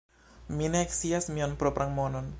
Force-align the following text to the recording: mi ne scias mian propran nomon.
mi 0.57 0.69
ne 0.75 0.81
scias 0.95 1.29
mian 1.37 1.57
propran 1.63 1.95
nomon. 2.01 2.29